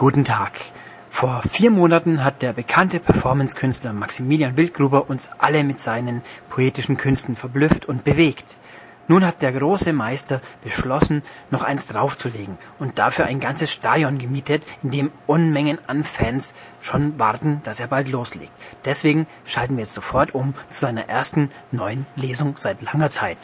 Guten 0.00 0.24
Tag. 0.24 0.52
Vor 1.10 1.42
vier 1.46 1.70
Monaten 1.70 2.24
hat 2.24 2.40
der 2.40 2.54
bekannte 2.54 3.00
Performance-Künstler 3.00 3.92
Maximilian 3.92 4.56
Wildgruber 4.56 5.10
uns 5.10 5.28
alle 5.36 5.62
mit 5.62 5.78
seinen 5.78 6.22
poetischen 6.48 6.96
Künsten 6.96 7.36
verblüfft 7.36 7.84
und 7.84 8.02
bewegt. 8.02 8.56
Nun 9.08 9.26
hat 9.26 9.42
der 9.42 9.52
große 9.52 9.92
Meister 9.92 10.40
beschlossen, 10.64 11.22
noch 11.50 11.64
eins 11.64 11.86
draufzulegen 11.88 12.56
und 12.78 12.98
dafür 12.98 13.26
ein 13.26 13.40
ganzes 13.40 13.72
Stadion 13.72 14.16
gemietet, 14.16 14.62
in 14.82 14.90
dem 14.90 15.12
Unmengen 15.26 15.78
an 15.86 16.02
Fans 16.02 16.54
schon 16.80 17.18
warten, 17.18 17.60
dass 17.64 17.78
er 17.78 17.88
bald 17.88 18.08
loslegt. 18.08 18.52
Deswegen 18.86 19.26
schalten 19.44 19.76
wir 19.76 19.82
jetzt 19.82 19.92
sofort 19.92 20.34
um 20.34 20.54
zu 20.70 20.80
seiner 20.80 21.10
ersten 21.10 21.50
neuen 21.72 22.06
Lesung 22.16 22.54
seit 22.56 22.80
langer 22.80 23.10
Zeit. 23.10 23.36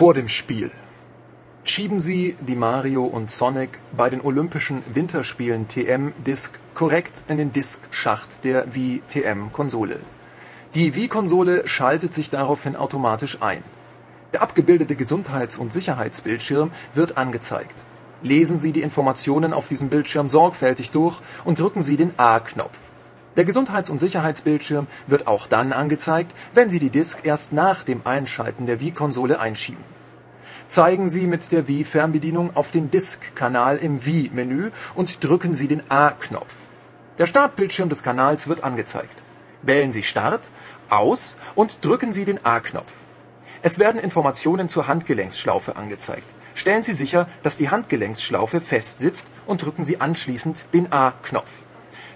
Vor 0.00 0.14
dem 0.14 0.28
Spiel. 0.28 0.70
Schieben 1.62 2.00
Sie 2.00 2.34
die 2.40 2.56
Mario 2.56 3.04
und 3.04 3.30
Sonic 3.30 3.68
bei 3.94 4.08
den 4.08 4.22
Olympischen 4.22 4.82
Winterspielen 4.94 5.68
TM 5.68 6.14
Disc 6.26 6.58
korrekt 6.72 7.24
in 7.28 7.36
den 7.36 7.52
Disk-Schacht 7.52 8.44
der 8.44 8.74
Wii 8.74 9.02
TM-Konsole. 9.10 10.00
Die 10.74 10.94
Wii-Konsole 10.94 11.68
schaltet 11.68 12.14
sich 12.14 12.30
daraufhin 12.30 12.76
automatisch 12.76 13.42
ein. 13.42 13.62
Der 14.32 14.40
abgebildete 14.40 14.96
Gesundheits- 14.96 15.58
und 15.58 15.70
Sicherheitsbildschirm 15.70 16.70
wird 16.94 17.18
angezeigt. 17.18 17.74
Lesen 18.22 18.56
Sie 18.56 18.72
die 18.72 18.80
Informationen 18.80 19.52
auf 19.52 19.68
diesem 19.68 19.90
Bildschirm 19.90 20.30
sorgfältig 20.30 20.92
durch 20.92 21.20
und 21.44 21.60
drücken 21.60 21.82
Sie 21.82 21.98
den 21.98 22.14
A-Knopf. 22.16 22.78
Der 23.36 23.44
Gesundheits- 23.44 23.90
und 23.90 24.00
Sicherheitsbildschirm 24.00 24.86
wird 25.06 25.26
auch 25.26 25.46
dann 25.46 25.72
angezeigt, 25.72 26.34
wenn 26.52 26.68
Sie 26.68 26.80
die 26.80 26.90
Disk 26.90 27.20
erst 27.22 27.52
nach 27.52 27.84
dem 27.84 28.02
Einschalten 28.04 28.66
der 28.66 28.80
Wii-Konsole 28.80 29.38
einschieben. 29.38 29.84
Zeigen 30.66 31.10
Sie 31.10 31.26
mit 31.26 31.50
der 31.52 31.68
Wii-Fernbedienung 31.68 32.56
auf 32.56 32.70
den 32.70 32.90
Disk-Kanal 32.90 33.76
im 33.78 34.04
Wii-Menü 34.04 34.70
und 34.94 35.22
drücken 35.24 35.54
Sie 35.54 35.68
den 35.68 35.82
A-Knopf. 35.90 36.54
Der 37.18 37.26
Startbildschirm 37.26 37.88
des 37.88 38.02
Kanals 38.02 38.48
wird 38.48 38.64
angezeigt. 38.64 39.16
Wählen 39.62 39.92
Sie 39.92 40.02
Start, 40.02 40.48
Aus 40.88 41.36
und 41.54 41.84
drücken 41.84 42.12
Sie 42.12 42.24
den 42.24 42.44
A-Knopf. 42.44 42.92
Es 43.62 43.78
werden 43.78 44.00
Informationen 44.00 44.68
zur 44.68 44.88
Handgelenksschlaufe 44.88 45.76
angezeigt. 45.76 46.24
Stellen 46.54 46.82
Sie 46.82 46.94
sicher, 46.94 47.28
dass 47.42 47.56
die 47.56 47.70
Handgelenksschlaufe 47.70 48.60
fest 48.60 48.98
sitzt 48.98 49.28
und 49.46 49.64
drücken 49.64 49.84
Sie 49.84 50.00
anschließend 50.00 50.74
den 50.74 50.92
A-Knopf. 50.92 51.50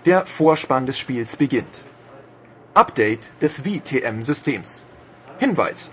Der 0.04 0.26
Vorspann 0.26 0.84
des 0.84 0.98
Spiels 0.98 1.36
beginnt. 1.36 1.80
Update 2.74 3.30
des 3.40 3.64
Wii-TM-Systems. 3.64 4.84
Hinweis. 5.38 5.92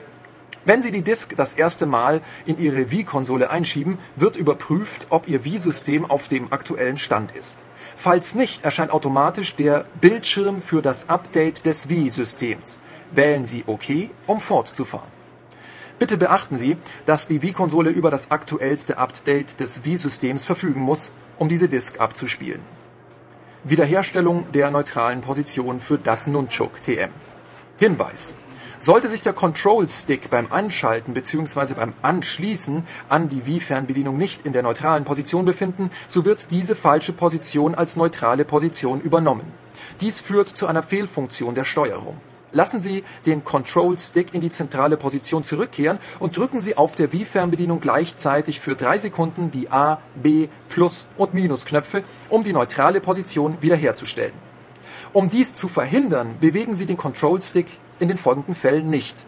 Wenn 0.66 0.82
Sie 0.82 0.92
die 0.92 1.02
Disk 1.02 1.34
das 1.38 1.54
erste 1.54 1.86
Mal 1.86 2.20
in 2.46 2.60
Ihre 2.60 2.92
Wii-Konsole 2.92 3.50
einschieben, 3.50 3.98
wird 4.18 4.36
überprüft, 4.36 5.08
ob 5.12 5.30
Ihr 5.30 5.46
Wii-System 5.46 6.12
auf 6.12 6.28
dem 6.28 6.52
aktuellen 6.52 6.98
Stand 6.98 7.34
ist. 7.38 7.60
Falls 7.96 8.36
nicht, 8.36 8.66
erscheint 8.66 8.92
automatisch 8.92 9.56
der 9.56 9.86
Bildschirm 10.02 10.60
für 10.60 10.82
das 10.82 11.08
Update 11.08 11.66
des 11.66 11.88
Wii-Systems. 11.88 12.80
Wählen 13.12 13.46
Sie 13.46 13.64
OK, 13.66 14.10
um 14.28 14.42
fortzufahren. 14.42 15.08
Bitte 16.00 16.18
beachten 16.18 16.58
Sie, 16.58 16.76
dass 17.06 17.28
die 17.28 17.42
Wii-Konsole 17.42 17.92
über 17.92 18.12
das 18.12 18.30
aktuellste 18.30 18.98
Update 18.98 19.62
des 19.62 19.86
Wii-Systems 19.86 20.44
verfügen 20.44 20.82
muss, 20.82 21.14
um 21.38 21.48
diese 21.48 21.70
Disk 21.70 22.02
abzuspielen. 22.02 22.60
Wiederherstellung 23.64 24.52
der 24.54 24.72
neutralen 24.72 25.22
Position 25.22 25.80
für 25.80 26.00
das 26.00 26.26
Nunchuk 26.26 26.82
TM. 26.82 27.12
Hinweis. 27.78 28.34
Sollte 28.80 29.08
sich 29.08 29.22
der 29.22 29.34
Control 29.34 29.88
Stick 29.88 30.32
beim 30.32 30.52
Anschalten 30.52 31.14
bzw. 31.14 31.76
beim 31.76 31.94
Anschließen 32.02 32.84
an 33.08 33.30
die 33.30 33.46
Wii-Fernbedienung 33.46 34.18
nicht 34.18 34.48
in 34.48 34.54
der 34.54 34.64
neutralen 34.64 35.04
Position 35.04 35.46
befinden, 35.46 35.92
so 36.08 36.26
wird 36.26 36.50
diese 36.50 36.74
falsche 36.74 37.14
Position 37.14 37.76
als 37.76 37.98
neutrale 37.98 38.46
Position 38.46 39.00
übernommen. 39.00 39.46
Dies 40.00 40.20
führt 40.20 40.48
zu 40.48 40.66
einer 40.66 40.82
Fehlfunktion 40.82 41.54
der 41.54 41.64
Steuerung. 41.64 42.18
Lassen 42.54 42.82
Sie 42.82 43.04
den 43.26 43.44
Control 43.44 43.98
Stick 43.98 44.34
in 44.34 44.42
die 44.42 44.50
zentrale 44.50 44.98
Position 44.98 45.44
zurückkehren 45.44 46.00
und 46.20 46.36
drücken 46.36 46.60
Sie 46.60 46.76
auf 46.76 46.96
der 46.96 47.14
Wii-Fernbedienung 47.14 47.80
gleichzeitig 47.80 48.60
für 48.60 48.76
drei 48.76 48.98
Sekunden 48.98 49.52
die 49.52 49.72
A, 49.72 50.00
B, 50.16 50.50
Plus 50.68 51.08
und 51.18 51.34
Minus-Knöpfe, 51.34 52.04
um 52.30 52.44
die 52.44 52.54
neutrale 52.54 53.00
Position 53.00 53.58
wiederherzustellen. 53.62 54.34
Um 55.14 55.30
dies 55.30 55.54
zu 55.54 55.70
verhindern, 55.70 56.36
bewegen 56.40 56.76
Sie 56.76 56.86
den 56.86 56.98
Control 56.98 57.42
Stick 57.42 57.68
in 58.00 58.10
den 58.10 58.18
folgenden 58.18 58.56
Fällen 58.56 58.90
nicht. 58.90 59.26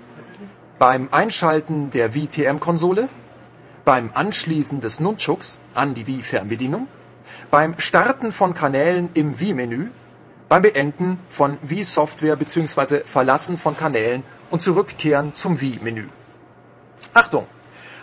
Beim 0.79 1.07
Einschalten 1.11 1.91
der 1.91 2.13
Wii-TM-Konsole, 2.13 3.07
beim 3.85 4.09
Anschließen 4.13 4.81
des 4.81 4.99
Nunchuks 4.99 5.59
an 5.73 5.93
die 5.93 6.07
Wii-Fernbedienung, 6.07 6.87
beim 7.51 7.75
Starten 7.79 8.31
von 8.31 8.53
Kanälen 8.53 9.09
im 9.13 9.39
Wii-Menü, 9.39 9.89
beim 10.53 10.61
Beenden 10.61 11.17
von 11.29 11.57
Wii-Software 11.63 12.35
bzw. 12.35 12.99
Verlassen 13.05 13.57
von 13.57 13.75
Kanälen 13.75 14.21
und 14.51 14.61
Zurückkehren 14.61 15.33
zum 15.33 15.59
Wii-Menü. 15.59 16.05
Achtung! 17.15 17.47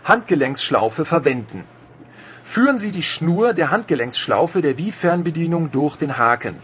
Handgelenksschlaufe 0.03 1.05
verwenden. 1.05 1.62
Führen 2.43 2.77
Sie 2.77 2.91
die 2.91 3.05
Schnur 3.05 3.55
der 3.55 3.71
Handgelenksschlaufe 3.71 4.62
der 4.62 4.78
Wii-Fernbedienung 4.78 5.71
durch 5.71 5.94
den 5.94 6.19
Haken. 6.19 6.56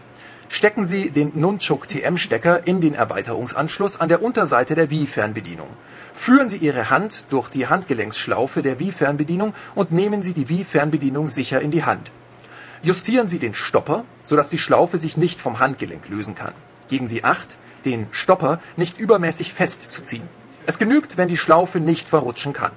Stecken 0.49 0.83
Sie 0.85 1.09
den 1.09 1.31
Nunchuk 1.39 1.87
TM-Stecker 1.87 2.67
in 2.67 2.81
den 2.81 2.93
Erweiterungsanschluss 2.93 4.01
an 4.01 4.09
der 4.09 4.21
Unterseite 4.21 4.75
der 4.75 4.89
Wii-Fernbedienung. 4.89 5.69
Führen 6.13 6.49
Sie 6.49 6.57
Ihre 6.57 6.89
Hand 6.89 7.27
durch 7.29 7.47
die 7.47 7.67
Handgelenksschlaufe 7.67 8.61
der 8.61 8.81
Wii-Fernbedienung 8.81 9.53
und 9.73 9.93
nehmen 9.93 10.21
Sie 10.21 10.33
die 10.33 10.49
Wii-Fernbedienung 10.49 11.29
sicher 11.29 11.61
in 11.61 11.71
die 11.71 11.85
Hand. 11.85 12.11
Justieren 12.83 13.27
Sie 13.27 13.39
den 13.39 13.53
Stopper, 13.53 14.05
sodass 14.21 14.49
die 14.49 14.57
Schlaufe 14.57 14.97
sich 14.97 15.17
nicht 15.17 15.41
vom 15.41 15.59
Handgelenk 15.59 16.07
lösen 16.09 16.35
kann. 16.35 16.53
Geben 16.89 17.07
Sie 17.07 17.23
Acht, 17.23 17.57
den 17.85 18.07
Stopper 18.11 18.59
nicht 18.75 18.99
übermäßig 18.99 19.53
festzuziehen. 19.53 20.27
Es 20.65 20.77
genügt, 20.77 21.17
wenn 21.17 21.27
die 21.27 21.37
Schlaufe 21.37 21.79
nicht 21.79 22.07
verrutschen 22.07 22.53
kann. 22.53 22.71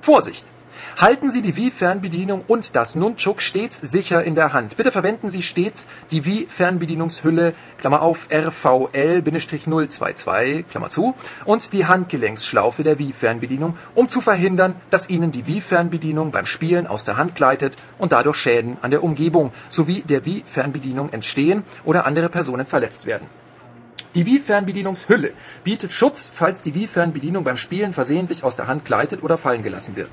Vorsicht! 0.00 0.46
Halten 0.98 1.30
Sie 1.30 1.40
die 1.42 1.56
Wii-Fernbedienung 1.56 2.44
und 2.46 2.76
das 2.76 2.94
Nunchuk 2.94 3.42
stets 3.42 3.78
sicher 3.78 4.22
in 4.24 4.34
der 4.34 4.52
Hand. 4.52 4.76
Bitte 4.76 4.92
verwenden 4.92 5.30
Sie 5.30 5.42
stets 5.42 5.86
die 6.10 6.24
Wii-Fernbedienungshülle, 6.24 7.54
Klammer 7.78 8.02
auf, 8.02 8.28
RVL-022, 8.30 10.64
Klammer 10.64 10.90
zu, 10.90 11.14
und 11.44 11.72
die 11.72 11.86
Handgelenksschlaufe 11.86 12.82
der 12.82 12.98
Wii-Fernbedienung, 12.98 13.76
um 13.94 14.08
zu 14.08 14.20
verhindern, 14.20 14.74
dass 14.90 15.08
Ihnen 15.10 15.30
die 15.32 15.46
Wii-Fernbedienung 15.46 16.30
beim 16.30 16.46
Spielen 16.46 16.86
aus 16.86 17.04
der 17.04 17.16
Hand 17.16 17.34
gleitet 17.34 17.74
und 17.98 18.12
dadurch 18.12 18.36
Schäden 18.36 18.76
an 18.82 18.90
der 18.90 19.04
Umgebung 19.04 19.52
sowie 19.68 20.02
der 20.02 20.24
Wii-Fernbedienung 20.24 21.12
entstehen 21.12 21.64
oder 21.84 22.06
andere 22.06 22.28
Personen 22.28 22.66
verletzt 22.66 23.06
werden. 23.06 23.26
Die 24.16 24.24
Wii-Fernbedienungshülle 24.24 25.34
bietet 25.62 25.92
Schutz, 25.92 26.30
falls 26.32 26.62
die 26.62 26.74
Wii-Fernbedienung 26.74 27.44
beim 27.44 27.58
Spielen 27.58 27.92
versehentlich 27.92 28.44
aus 28.44 28.56
der 28.56 28.66
Hand 28.66 28.86
gleitet 28.86 29.22
oder 29.22 29.36
fallen 29.36 29.62
gelassen 29.62 29.94
wird. 29.94 30.08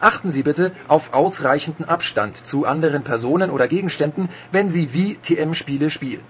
Achten 0.00 0.30
Sie 0.30 0.44
bitte 0.44 0.70
auf 0.86 1.12
ausreichenden 1.12 1.88
Abstand 1.88 2.36
zu 2.36 2.64
anderen 2.64 3.02
Personen 3.02 3.50
oder 3.50 3.66
Gegenständen, 3.66 4.28
wenn 4.52 4.68
Sie 4.68 4.92
Wii-TM-Spiele 4.94 5.90
spielen. 5.90 6.22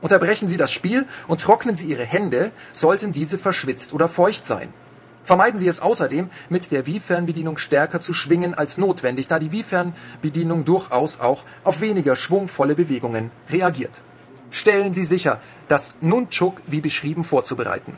Unterbrechen 0.00 0.48
Sie 0.48 0.56
das 0.56 0.72
Spiel 0.72 1.06
und 1.28 1.40
trocknen 1.40 1.76
Sie 1.76 1.86
Ihre 1.86 2.04
Hände, 2.04 2.50
sollten 2.72 3.12
diese 3.12 3.38
verschwitzt 3.38 3.92
oder 3.92 4.08
feucht 4.08 4.44
sein. 4.44 4.68
Vermeiden 5.22 5.56
Sie 5.56 5.68
es 5.68 5.80
außerdem, 5.80 6.30
mit 6.48 6.72
der 6.72 6.84
Wii-Fernbedienung 6.84 7.58
stärker 7.58 8.00
zu 8.00 8.12
schwingen 8.12 8.54
als 8.54 8.76
notwendig, 8.78 9.28
da 9.28 9.38
die 9.38 9.52
Wii-Fernbedienung 9.52 10.64
durchaus 10.64 11.20
auch 11.20 11.44
auf 11.62 11.80
weniger 11.80 12.16
schwungvolle 12.16 12.74
Bewegungen 12.74 13.30
reagiert. 13.48 14.00
Stellen 14.50 14.94
Sie 14.94 15.04
sicher, 15.04 15.40
das 15.68 15.98
Nunchuk 16.00 16.60
wie 16.66 16.80
beschrieben 16.80 17.22
vorzubereiten. 17.22 17.96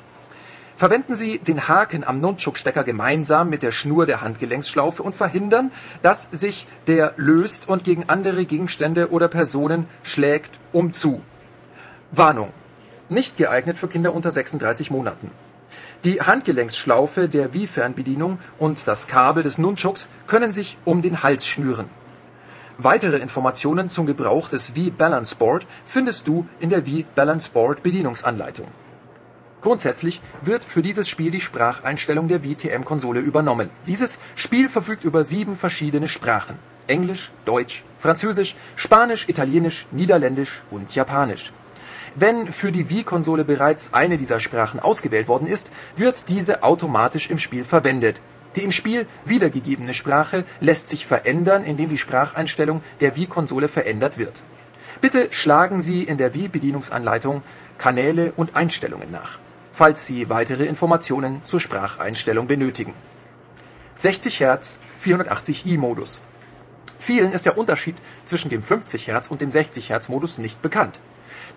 Verwenden 0.77 1.15
Sie 1.15 1.39
den 1.39 1.69
Haken 1.69 2.03
am 2.05 2.21
Nunchuk-Stecker 2.21 2.83
gemeinsam 2.83 3.49
mit 3.49 3.63
der 3.63 3.71
Schnur 3.71 4.07
der 4.07 4.23
Handgelenksschlaufe 4.23 5.03
und 5.03 5.15
verhindern, 5.15 5.71
dass 6.03 6.25
sich 6.33 6.67
der 6.89 7.15
löst 7.17 7.69
und 7.69 7.85
gegen 7.85 8.09
andere 8.09 8.45
Gegenstände 8.45 9.11
oder 9.11 9.29
Personen 9.29 9.87
schlägt 10.03 10.59
umzu. 10.73 11.23
Warnung. 12.11 12.53
Nicht 13.09 13.37
geeignet 13.37 13.79
für 13.79 13.87
Kinder 13.87 14.15
unter 14.15 14.33
36 14.33 14.91
Monaten. 14.91 15.31
Die 16.03 16.21
Handgelenksschlaufe 16.21 17.29
der 17.29 17.55
Wii-Fernbedienung 17.55 18.39
und 18.59 18.87
das 18.89 19.07
Kabel 19.07 19.43
des 19.43 19.59
Nunchuks 19.59 20.09
können 20.27 20.53
sich 20.53 20.77
um 20.85 21.03
den 21.03 21.23
Hals 21.23 21.47
schnüren. 21.47 21.89
Weitere 22.79 23.19
Informationen 23.19 23.89
zum 23.89 24.07
Gebrauch 24.07 24.49
des 24.49 24.75
Wii 24.75 24.91
Balance 24.91 25.37
Board 25.37 25.67
findest 25.87 26.27
du 26.27 26.47
in 26.59 26.71
der 26.71 26.85
Wii 26.85 27.07
Balance 27.15 27.51
Board 27.51 27.85
Bedienungsanleitung. 27.85 28.67
Grundsätzlich 29.65 30.21
wird 30.43 30.63
für 30.63 30.83
dieses 30.83 31.09
Spiel 31.09 31.31
die 31.31 31.41
Spracheinstellung 31.41 32.29
der 32.29 32.43
Wii 32.43 32.55
TM-Konsole 32.55 33.21
übernommen. 33.21 33.71
Dieses 33.87 34.19
Spiel 34.37 34.69
verfügt 34.69 35.05
über 35.05 35.25
sieben 35.25 35.57
verschiedene 35.57 36.07
Sprachen. 36.07 36.59
Englisch, 36.87 37.33
Deutsch, 37.47 37.83
Französisch, 37.99 38.57
Spanisch, 38.77 39.27
Italienisch, 39.27 39.87
Niederländisch 39.91 40.61
und 40.71 40.95
Japanisch. 40.95 41.51
Wenn 42.15 42.47
für 42.47 42.73
die 42.73 42.91
Wii-Konsole 42.91 43.47
bereits 43.47 43.95
eine 43.95 44.19
dieser 44.19 44.39
Sprachen 44.39 44.81
ausgewählt 44.81 45.29
worden 45.29 45.47
ist, 45.47 45.71
wird 45.97 46.29
diese 46.29 46.63
automatisch 46.63 47.31
im 47.31 47.39
Spiel 47.39 47.65
verwendet. 47.65 48.21
Die 48.57 48.65
im 48.65 48.71
Spiel 48.71 49.07
wiedergegebene 49.25 49.95
Sprache 49.95 50.45
lässt 50.61 50.91
sich 50.91 51.07
verändern, 51.07 51.65
indem 51.65 51.89
die 51.89 51.97
Spracheinstellung 51.97 52.83
der 53.01 53.17
Wii-Konsole 53.17 53.69
verändert 53.69 54.19
wird. 54.19 54.43
Bitte 55.01 55.29
schlagen 55.31 55.81
Sie 55.81 56.03
in 56.03 56.19
der 56.19 56.35
Wii-Bedienungsanleitung 56.35 57.43
Kanäle 57.79 58.33
und 58.37 58.57
Einstellungen 58.57 59.11
nach, 59.11 59.39
falls 59.75 60.07
Sie 60.07 60.31
weitere 60.31 60.65
Informationen 60.67 61.43
zur 61.45 61.59
Spracheinstellung 61.59 62.47
benötigen. 62.47 62.95
60 63.97 64.41
Hz 64.41 64.79
480i 65.05 65.77
Modus. 65.79 66.21
Vielen 66.99 67.33
ist 67.33 67.45
der 67.45 67.59
Unterschied 67.59 67.97
zwischen 68.25 68.51
dem 68.51 68.63
50 68.63 69.09
Hz 69.09 69.29
und 69.29 69.41
dem 69.41 69.51
60 69.51 69.91
Hz 69.91 70.09
Modus 70.09 70.39
nicht 70.39 70.63
bekannt. 70.63 71.01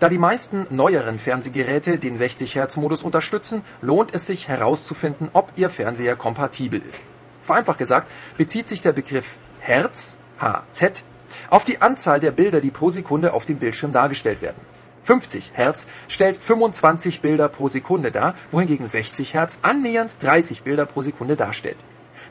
Da 0.00 0.08
die 0.08 0.18
meisten 0.18 0.66
neueren 0.70 1.18
Fernsehgeräte 1.18 1.98
den 1.98 2.16
60-Hertz-Modus 2.16 3.02
unterstützen, 3.02 3.62
lohnt 3.82 4.14
es 4.14 4.26
sich 4.26 4.46
herauszufinden, 4.46 5.28
ob 5.32 5.52
Ihr 5.56 5.70
Fernseher 5.70 6.14
kompatibel 6.14 6.80
ist. 6.88 7.04
Vereinfacht 7.42 7.78
gesagt 7.78 8.08
bezieht 8.36 8.68
sich 8.68 8.82
der 8.82 8.92
Begriff 8.92 9.36
Hertz 9.60 10.18
(Hz) 10.40 11.02
auf 11.50 11.64
die 11.64 11.80
Anzahl 11.80 12.20
der 12.20 12.30
Bilder, 12.30 12.60
die 12.60 12.70
pro 12.70 12.90
Sekunde 12.90 13.32
auf 13.32 13.44
dem 13.44 13.58
Bildschirm 13.58 13.90
dargestellt 13.90 14.40
werden. 14.40 14.60
50 15.08 15.52
Hertz 15.54 15.86
stellt 16.08 16.36
25 16.36 17.22
Bilder 17.22 17.48
pro 17.48 17.68
Sekunde 17.68 18.12
dar, 18.12 18.34
wohingegen 18.50 18.86
60 18.86 19.32
Hertz 19.32 19.60
annähernd 19.62 20.22
30 20.22 20.64
Bilder 20.64 20.84
pro 20.84 21.00
Sekunde 21.00 21.34
darstellt. 21.34 21.78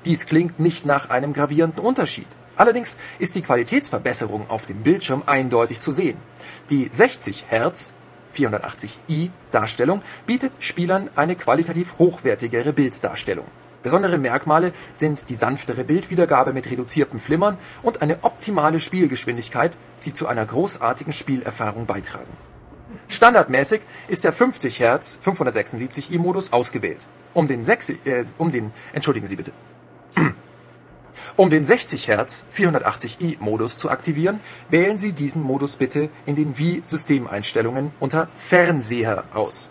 Dies 0.06 0.28
klingt 0.28 0.60
nicht 0.60 0.86
nach 0.86 1.10
einem 1.10 1.34
gravierenden 1.34 1.84
Unterschied. 1.84 2.28
Allerdings 2.56 2.96
ist 3.18 3.34
die 3.34 3.42
Qualitätsverbesserung 3.42 4.48
auf 4.52 4.68
dem 4.68 4.84
Bildschirm 4.84 5.24
eindeutig 5.26 5.80
zu 5.80 5.92
sehen. 5.92 6.18
Die 6.70 6.88
60 6.92 7.46
Hz 7.50 7.94
480i 8.36 9.32
Darstellung 9.52 10.04
bietet 10.28 10.52
Spielern 10.60 11.10
eine 11.16 11.36
qualitativ 11.36 11.96
hochwertigere 11.98 12.74
Bilddarstellung. 12.74 13.48
Besondere 13.82 14.20
Merkmale 14.20 14.72
sind 14.94 15.32
die 15.32 15.36
sanftere 15.36 15.84
Bildwiedergabe 15.84 16.54
mit 16.54 16.70
reduziertem 16.70 17.18
Flimmern 17.18 17.58
und 17.82 18.04
eine 18.04 18.24
optimale 18.24 18.80
Spielgeschwindigkeit, 18.80 19.72
die 20.06 20.14
zu 20.14 20.28
einer 20.28 20.46
großartigen 20.46 21.14
Spielerfahrung 21.14 21.88
beitragen. 21.88 22.38
Standardmäßig 23.10 23.82
ist 24.08 24.24
der 24.24 24.34
50 24.34 24.80
Hz 24.80 25.20
576i 25.26 26.20
Modus 26.20 26.52
ausgewählt. 26.52 27.08
Um 27.34 27.48
den, 27.48 27.64
6, 27.64 27.90
äh, 27.90 28.26
um 28.38 28.52
den 28.52 28.72
entschuldigen 28.94 29.28
Sie 29.28 29.36
bitte. 29.36 29.52
Um 31.36 31.52
den 31.52 31.64
60 31.64 32.08
Hz 32.08 32.46
480i 32.56 33.38
Modus 33.40 33.78
zu 33.78 33.92
aktivieren, 33.92 34.40
wählen 34.70 34.98
Sie 34.98 35.12
diesen 35.12 35.44
Modus 35.44 35.76
bitte 35.76 36.10
in 36.26 36.36
den 36.36 36.58
Wii-Systemeinstellungen 36.58 37.92
unter 38.00 38.28
Fernseher 38.36 39.24
aus. 39.36 39.70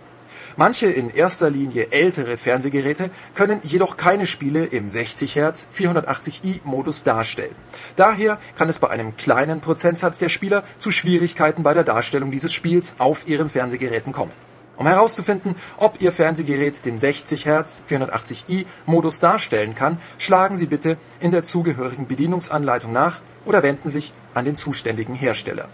Manche 0.56 0.86
in 0.86 1.10
erster 1.10 1.50
Linie 1.50 1.88
ältere 1.90 2.36
Fernsehgeräte 2.36 3.10
können 3.34 3.60
jedoch 3.62 3.96
keine 3.96 4.26
Spiele 4.26 4.64
im 4.64 4.88
60 4.88 5.34
Hz 5.36 5.66
480i 5.76 6.60
Modus 6.64 7.02
darstellen. 7.02 7.54
Daher 7.96 8.38
kann 8.56 8.68
es 8.68 8.78
bei 8.78 8.88
einem 8.88 9.16
kleinen 9.16 9.60
Prozentsatz 9.60 10.18
der 10.18 10.28
Spieler 10.28 10.64
zu 10.78 10.90
Schwierigkeiten 10.90 11.62
bei 11.62 11.74
der 11.74 11.84
Darstellung 11.84 12.30
dieses 12.30 12.52
Spiels 12.52 12.94
auf 12.98 13.28
ihren 13.28 13.50
Fernsehgeräten 13.50 14.12
kommen 14.12 14.32
um 14.76 14.86
herauszufinden, 14.86 15.56
ob 15.78 16.00
Ihr 16.00 16.12
Fernsehgerät 16.12 16.84
den 16.84 16.98
60 16.98 17.46
Hz 17.46 17.82
480i 17.88 18.66
Modus 18.84 19.20
darstellen 19.20 19.74
kann, 19.74 19.98
schlagen 20.18 20.56
Sie 20.56 20.66
bitte 20.66 20.96
in 21.20 21.30
der 21.30 21.42
zugehörigen 21.42 22.06
Bedienungsanleitung 22.06 22.92
nach 22.92 23.20
oder 23.44 23.62
wenden 23.62 23.88
sich 23.88 24.12
an 24.34 24.44
den 24.44 24.56
zuständigen 24.56 25.14
Hersteller. 25.14 25.68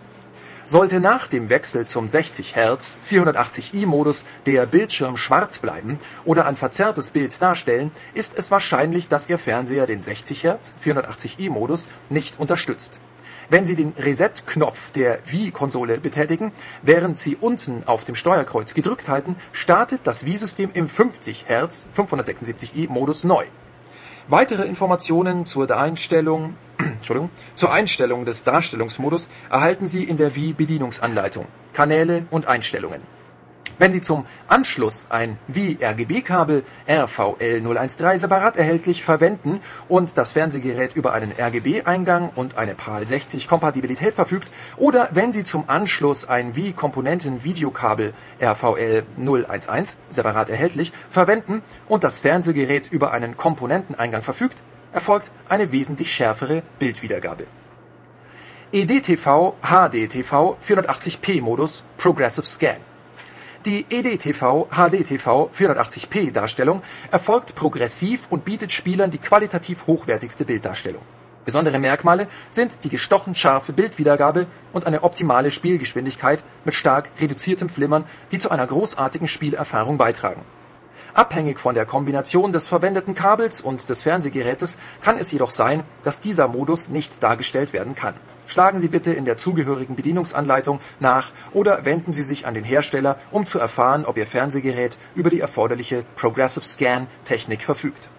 Sollte 0.65 1.01
nach 1.01 1.27
dem 1.27 1.49
Wechsel 1.49 1.87
zum 1.87 2.09
60 2.09 2.55
Hz 2.55 2.99
480i 3.11 3.85
Modus 3.87 4.25
der 4.47 4.67
Bildschirm 4.67 5.17
schwarz 5.17 5.59
bleiben 5.59 5.99
oder 6.25 6.47
ein 6.47 6.57
verzerrtes 6.57 7.11
Bild 7.11 7.43
darstellen, 7.43 7.91
ist 8.15 8.39
es 8.39 8.51
wahrscheinlich, 8.51 9.09
dass 9.09 9.29
Ihr 9.29 9.39
Fernseher 9.39 9.87
den 9.87 10.01
60 10.01 10.45
Hz 10.45 10.75
480i 10.85 11.51
Modus 11.51 11.89
nicht 12.11 12.39
unterstützt 12.39 13.01
wenn 13.49 13.67
Sie 13.67 13.77
den 13.77 13.93
Reset-Knopf 13.99 14.93
der 14.93 15.19
Wii-Konsole 15.27 15.99
betätigen, 15.99 16.53
während 16.81 17.19
Sie 17.19 17.37
unten 17.37 17.83
auf 17.85 18.07
dem 18.07 18.15
Steuerkreuz 18.15 18.73
gedrückt 18.73 19.09
halten, 19.09 19.37
startet 19.53 20.01
das 20.05 20.25
Wii-System 20.25 20.71
im 20.73 20.89
50 20.89 21.45
Hz 21.49 21.89
576i 21.95 22.89
Modus 22.89 23.25
neu. 23.25 23.45
Weitere 24.29 24.65
Informationen 24.65 25.47
zur 25.47 25.77
Einstellung, 25.77 26.55
zur 27.55 27.73
Einstellung 27.73 28.25
des 28.25 28.45
Darstellungsmodus 28.45 29.29
erhalten 29.51 29.89
Sie 29.89 30.05
in 30.05 30.17
der 30.17 30.37
Wii-Bedienungsanleitung, 30.37 31.47
Kanäle 31.73 32.25
und 32.31 32.47
Einstellungen. 32.47 33.01
Wenn 33.79 33.93
Sie 33.93 34.01
zum 34.01 34.27
Anschluss 34.49 35.07
ein 35.11 35.39
Wii-RGB-Kabel 35.49 36.63
RVL013 36.89 38.19
separat 38.19 38.57
erhältlich 38.57 39.03
verwenden 39.03 39.61
und 39.89 40.17
das 40.19 40.33
Fernsehgerät 40.33 40.95
über 40.95 41.15
einen 41.15 41.33
RGB-Eingang 41.33 42.31
und 42.35 42.59
eine 42.59 42.75
PAL60-Kompatibilität 42.75 44.15
verfügt, 44.15 44.49
oder 44.77 45.09
wenn 45.13 45.33
Sie 45.33 45.43
zum 45.43 45.65
Anschluss 45.69 46.29
ein 46.29 46.55
Wii-Komponenten-Videokabel 46.55 48.13
RVL011 48.41 49.95
separat 50.11 50.51
erhältlich 50.51 50.93
verwenden 51.11 51.63
und 51.89 52.05
das 52.05 52.21
Fernsehgerät 52.21 52.93
über 52.93 53.13
einen 53.13 53.37
Komponenteneingang 53.37 54.23
verfügt, 54.23 54.59
erfolgt 54.93 55.31
eine 55.49 55.73
wesentlich 55.73 56.13
schärfere 56.13 56.63
Bildwiedergabe. 56.79 57.47
EDTV 58.73 59.55
HDTV 59.63 60.57
480p 60.67 61.43
Modus 61.43 61.85
Progressive 61.99 62.47
Scan 62.47 62.77
die 63.67 63.87
EDTV 63.91 64.69
HDTV 64.71 65.51
480p 65.57 66.33
Darstellung 66.33 66.83
erfolgt 67.11 67.55
progressiv 67.55 68.27
und 68.31 68.45
bietet 68.45 68.73
Spielern 68.73 69.11
die 69.11 69.19
qualitativ 69.19 69.87
hochwertigste 69.87 70.45
Bilddarstellung. 70.45 71.03
Besondere 71.45 71.79
Merkmale 71.79 72.29
sind 72.51 72.85
die 72.85 72.89
gestochen 72.89 73.35
scharfe 73.35 73.73
Bildwiedergabe 73.73 74.47
und 74.73 74.87
eine 74.87 75.03
optimale 75.03 75.51
Spielgeschwindigkeit 75.51 76.43
mit 76.65 76.75
stark 76.75 77.11
reduziertem 77.21 77.69
Flimmern, 77.69 78.05
die 78.31 78.39
zu 78.39 78.51
einer 78.51 78.67
großartigen 78.67 79.29
Spielerfahrung 79.29 79.99
beitragen. 79.99 80.43
Abhängig 81.15 81.59
von 81.59 81.75
der 81.75 81.85
Kombination 81.85 82.53
des 82.53 82.67
verwendeten 82.67 83.15
Kabels 83.15 83.61
und 83.61 83.89
des 83.91 84.03
Fernsehgerätes 84.03 84.79
kann 85.03 85.19
es 85.19 85.31
jedoch 85.31 85.51
sein, 85.51 85.83
dass 86.05 86.21
dieser 86.21 86.49
Modus 86.49 86.89
nicht 86.89 87.23
dargestellt 87.23 87.73
werden 87.73 87.95
kann 87.95 88.15
Schlagen 88.53 88.81
Sie 88.83 88.89
bitte 88.89 89.15
in 89.15 89.25
der 89.25 89.39
zugehörigen 89.39 89.97
Bedienungsanleitung 89.97 90.79
nach 91.01 91.31
oder 91.55 91.87
wenden 91.87 92.13
Sie 92.13 92.23
sich 92.23 92.47
an 92.47 92.53
den 92.53 92.65
Hersteller, 92.65 93.17
um 93.31 93.47
zu 93.47 93.59
erfahren, 93.59 94.05
ob 94.05 94.19
Ihr 94.19 94.27
Fernsehgerät 94.27 94.99
über 95.15 95.31
die 95.31 95.41
erforderliche 95.41 96.05
Progressive 96.17 96.63
Scan 96.63 97.07
Technik 97.25 97.63
verfügt. 97.63 98.11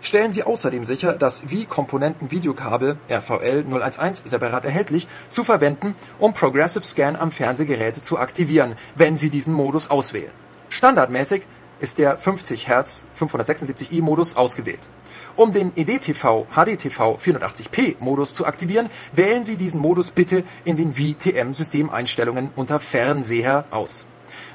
Stellen 0.00 0.32
Sie 0.32 0.42
außerdem 0.42 0.84
sicher, 0.84 1.12
das 1.12 1.50
Wii-Komponenten-Videokabel 1.50 2.96
RVL 3.10 3.66
011 3.70 4.22
separat 4.24 4.64
erhältlich 4.64 5.06
zu 5.28 5.44
verwenden, 5.44 5.94
um 6.18 6.32
Progressive 6.32 6.86
Scan 6.86 7.16
am 7.16 7.30
Fernsehgerät 7.30 8.02
zu 8.02 8.18
aktivieren, 8.18 8.76
wenn 8.94 9.16
Sie 9.16 9.28
diesen 9.28 9.52
Modus 9.52 9.90
auswählen. 9.90 10.32
Standardmäßig 10.70 11.42
ist 11.80 11.98
der 11.98 12.16
50 12.16 12.68
Hz 12.68 13.04
576i 13.20 14.00
Modus 14.00 14.34
ausgewählt 14.34 14.88
um 15.36 15.52
den 15.52 15.72
EDTV 15.76 16.46
HDTV 16.54 17.18
480p 17.18 17.96
Modus 18.00 18.34
zu 18.34 18.46
aktivieren, 18.46 18.90
wählen 19.12 19.44
Sie 19.44 19.56
diesen 19.56 19.80
Modus 19.80 20.10
bitte 20.10 20.44
in 20.64 20.76
den 20.76 20.96
WTM 20.98 21.52
Systemeinstellungen 21.52 22.50
unter 22.56 22.80
Fernseher 22.80 23.64
aus. 23.70 24.06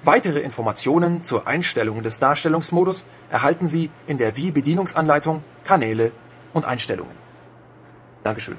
Weitere 0.03 0.39
Informationen 0.39 1.23
zur 1.23 1.47
Einstellung 1.47 2.03
des 2.03 2.19
Darstellungsmodus 2.19 3.05
erhalten 3.29 3.67
Sie 3.67 3.89
in 4.07 4.17
der 4.17 4.37
Wii-Bedienungsanleitung, 4.37 5.43
Kanäle 5.63 6.11
und 6.53 6.65
Einstellungen. 6.65 7.15
Dankeschön. 8.23 8.57